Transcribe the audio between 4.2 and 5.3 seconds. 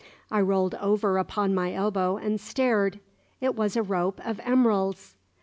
of emeralds.